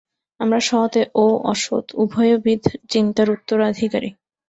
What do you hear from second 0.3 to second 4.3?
আমরা সৎ ও অসৎ উভয়বিধ চিন্তার উত্তরাধিকারী।